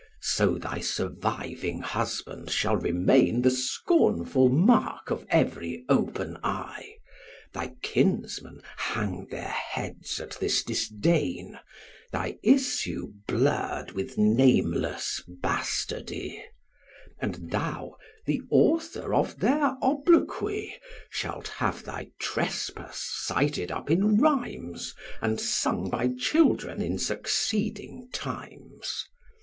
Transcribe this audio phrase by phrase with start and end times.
[0.19, 6.95] 'So thy surviving husband shall remain The scornful mark of every open eye;
[7.53, 11.59] Thy kinsmen hang their heads at this disdain,
[12.11, 16.45] Thy issue blurr'd with nameless bastardy:
[17.19, 20.77] And thou, the author of their obloquy,
[21.11, 29.05] Shalt have thy trespass cited up in rhymes, And sung by children in succeeding times.